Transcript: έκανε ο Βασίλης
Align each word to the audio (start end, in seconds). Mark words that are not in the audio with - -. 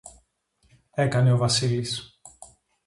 έκανε 0.91 1.31
ο 1.33 1.37
Βασίλης 1.37 2.19